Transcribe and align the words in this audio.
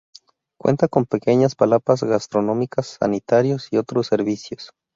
Cuenta 0.59 0.87
con 0.87 1.05
pequeñas 1.05 1.53
palapas 1.53 2.01
gastronómicas, 2.03 2.97
sanitarios 2.99 3.67
y 3.69 3.77
otros 3.77 4.07
servicios. 4.07 4.71